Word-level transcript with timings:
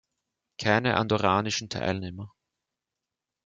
Keine 0.57 0.95
andorranischen 0.97 1.69
Teilnehmer. 1.69 2.33